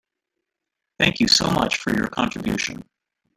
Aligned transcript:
Thank 0.97 1.19
you 1.19 1.27
so 1.27 1.51
much 1.51 1.77
for 1.77 1.93
your 1.93 2.07
contribution. 2.07 2.89